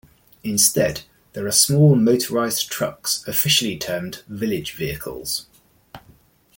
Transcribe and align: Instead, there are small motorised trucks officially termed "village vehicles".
Instead, 0.43 1.03
there 1.33 1.45
are 1.45 1.51
small 1.51 1.95
motorised 1.95 2.67
trucks 2.69 3.23
officially 3.27 3.77
termed 3.77 4.23
"village 4.27 4.71
vehicles". 4.73 5.45